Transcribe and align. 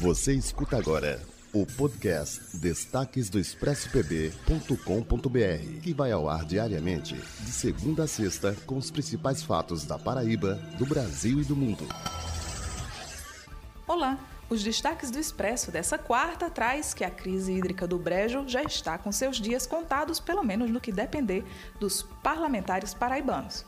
Você 0.00 0.32
escuta 0.32 0.78
agora 0.78 1.20
o 1.52 1.66
podcast 1.66 2.56
Destaques 2.56 3.28
do 3.28 3.38
ExpressoPB.com.br, 3.38 5.80
que 5.82 5.92
vai 5.92 6.12
ao 6.12 6.28
ar 6.28 6.46
diariamente, 6.46 7.14
de 7.14 7.50
segunda 7.50 8.04
a 8.04 8.06
sexta, 8.06 8.56
com 8.64 8.78
os 8.78 8.90
principais 8.90 9.42
fatos 9.42 9.84
da 9.84 9.98
Paraíba, 9.98 10.54
do 10.78 10.86
Brasil 10.86 11.40
e 11.40 11.44
do 11.44 11.54
mundo. 11.54 11.86
Olá! 13.86 14.18
Os 14.48 14.64
destaques 14.64 15.10
do 15.10 15.18
Expresso 15.18 15.70
dessa 15.70 15.98
quarta 15.98 16.48
traz 16.48 16.94
que 16.94 17.04
a 17.04 17.10
crise 17.10 17.52
hídrica 17.52 17.86
do 17.86 17.98
Brejo 17.98 18.48
já 18.48 18.62
está 18.62 18.96
com 18.96 19.12
seus 19.12 19.36
dias 19.36 19.66
contados, 19.66 20.18
pelo 20.18 20.42
menos 20.42 20.70
no 20.70 20.80
que 20.80 20.90
depender 20.90 21.44
dos 21.78 22.02
parlamentares 22.22 22.94
paraibanos. 22.94 23.66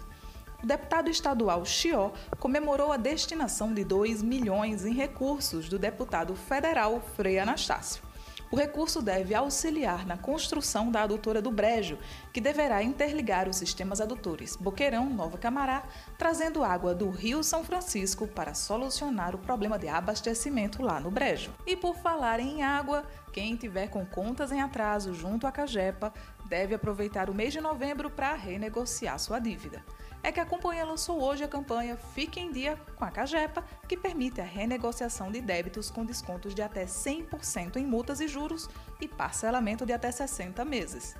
O 0.62 0.66
deputado 0.66 1.10
estadual 1.10 1.64
Chió 1.64 2.12
comemorou 2.38 2.92
a 2.92 2.96
destinação 2.96 3.74
de 3.74 3.84
2 3.84 4.22
milhões 4.22 4.86
em 4.86 4.94
recursos 4.94 5.68
do 5.68 5.76
deputado 5.76 6.36
federal 6.36 7.02
Frei 7.16 7.40
Anastácio. 7.40 8.00
O 8.48 8.54
recurso 8.56 9.02
deve 9.02 9.34
auxiliar 9.34 10.06
na 10.06 10.16
construção 10.16 10.92
da 10.92 11.02
adutora 11.02 11.40
do 11.40 11.50
Brejo, 11.50 11.98
que 12.32 12.40
deverá 12.40 12.82
interligar 12.82 13.48
os 13.48 13.56
sistemas 13.56 13.98
adutores 13.98 14.54
Boqueirão, 14.54 15.08
Nova 15.08 15.38
Camará, 15.38 15.84
trazendo 16.18 16.62
água 16.62 16.94
do 16.94 17.08
Rio 17.08 17.42
São 17.42 17.64
Francisco 17.64 18.28
para 18.28 18.52
solucionar 18.52 19.34
o 19.34 19.38
problema 19.38 19.78
de 19.78 19.88
abastecimento 19.88 20.82
lá 20.82 21.00
no 21.00 21.10
Brejo. 21.10 21.50
E 21.66 21.74
por 21.74 21.96
falar 21.96 22.40
em 22.40 22.62
água, 22.62 23.04
quem 23.32 23.56
tiver 23.56 23.88
com 23.88 24.04
contas 24.04 24.52
em 24.52 24.60
atraso 24.60 25.14
junto 25.14 25.46
à 25.46 25.52
Cagepa 25.52 26.12
deve 26.44 26.74
aproveitar 26.74 27.30
o 27.30 27.34
mês 27.34 27.52
de 27.52 27.60
novembro 27.60 28.10
para 28.10 28.34
renegociar 28.34 29.18
sua 29.18 29.38
dívida 29.38 29.82
é 30.22 30.30
que 30.30 30.38
a 30.38 30.46
companhia 30.46 30.84
lançou 30.84 31.20
hoje 31.20 31.42
a 31.42 31.48
campanha 31.48 31.96
Fique 31.96 32.38
em 32.38 32.52
Dia 32.52 32.78
com 32.96 33.04
a 33.04 33.10
Cagepa, 33.10 33.64
que 33.88 33.96
permite 33.96 34.40
a 34.40 34.44
renegociação 34.44 35.32
de 35.32 35.40
débitos 35.40 35.90
com 35.90 36.04
descontos 36.04 36.54
de 36.54 36.62
até 36.62 36.84
100% 36.84 37.76
em 37.76 37.84
multas 37.84 38.20
e 38.20 38.28
juros 38.28 38.70
e 39.00 39.08
parcelamento 39.08 39.84
de 39.84 39.92
até 39.92 40.10
60 40.10 40.64
meses. 40.64 41.16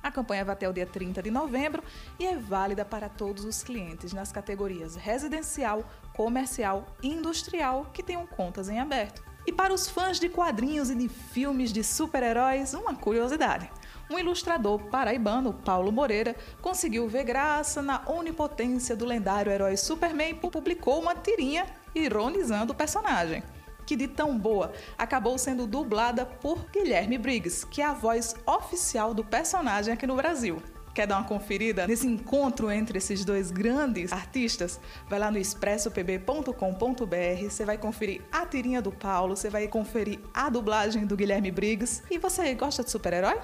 A 0.00 0.12
campanha 0.12 0.44
vai 0.44 0.52
até 0.52 0.68
o 0.68 0.72
dia 0.72 0.86
30 0.86 1.20
de 1.20 1.30
novembro 1.30 1.82
e 2.18 2.26
é 2.26 2.36
válida 2.36 2.84
para 2.84 3.08
todos 3.08 3.44
os 3.44 3.64
clientes 3.64 4.12
nas 4.12 4.30
categorias 4.30 4.94
residencial, 4.94 5.84
comercial 6.14 6.86
e 7.02 7.08
industrial 7.08 7.86
que 7.92 8.04
tenham 8.04 8.24
contas 8.24 8.68
em 8.68 8.78
aberto. 8.78 9.27
E 9.48 9.52
para 9.52 9.72
os 9.72 9.88
fãs 9.88 10.20
de 10.20 10.28
quadrinhos 10.28 10.90
e 10.90 10.94
de 10.94 11.08
filmes 11.08 11.72
de 11.72 11.82
super-heróis, 11.82 12.74
uma 12.74 12.94
curiosidade 12.94 13.70
um 14.10 14.18
ilustrador 14.18 14.78
paraibano, 14.90 15.54
Paulo 15.54 15.90
Moreira, 15.90 16.36
conseguiu 16.60 17.08
ver 17.08 17.24
graça 17.24 17.80
na 17.80 18.02
onipotência 18.06 18.94
do 18.94 19.06
lendário 19.06 19.50
herói 19.50 19.76
Superman 19.76 20.30
e 20.30 20.34
publicou 20.34 21.00
uma 21.00 21.14
tirinha 21.14 21.66
ironizando 21.94 22.72
o 22.72 22.76
personagem. 22.76 23.42
Que 23.86 23.96
de 23.96 24.06
tão 24.06 24.38
boa 24.38 24.72
acabou 24.98 25.38
sendo 25.38 25.66
dublada 25.66 26.26
por 26.26 26.66
Guilherme 26.70 27.16
Briggs, 27.16 27.66
que 27.66 27.80
é 27.80 27.86
a 27.86 27.94
voz 27.94 28.34
oficial 28.46 29.14
do 29.14 29.24
personagem 29.24 29.94
aqui 29.94 30.06
no 30.06 30.16
Brasil 30.16 30.62
quer 30.98 31.06
dar 31.06 31.18
uma 31.18 31.28
conferida 31.28 31.86
nesse 31.86 32.08
encontro 32.08 32.72
entre 32.72 32.98
esses 32.98 33.24
dois 33.24 33.52
grandes 33.52 34.12
artistas, 34.12 34.80
vai 35.08 35.20
lá 35.20 35.30
no 35.30 35.38
expressopb.com.br, 35.38 37.48
você 37.48 37.64
vai 37.64 37.78
conferir 37.78 38.20
a 38.32 38.44
tirinha 38.44 38.82
do 38.82 38.90
Paulo, 38.90 39.36
você 39.36 39.48
vai 39.48 39.68
conferir 39.68 40.18
a 40.34 40.50
dublagem 40.50 41.06
do 41.06 41.16
Guilherme 41.16 41.52
Briggs. 41.52 42.02
E 42.10 42.18
você 42.18 42.52
gosta 42.52 42.82
de 42.82 42.90
super-herói? 42.90 43.38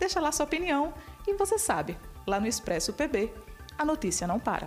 Deixa 0.00 0.18
lá 0.18 0.32
sua 0.32 0.46
opinião 0.46 0.92
e 1.28 1.34
você 1.34 1.60
sabe, 1.60 1.96
lá 2.26 2.40
no 2.40 2.48
Expresso 2.48 2.92
PB, 2.92 3.32
a 3.78 3.84
notícia 3.84 4.26
não 4.26 4.40
para. 4.40 4.66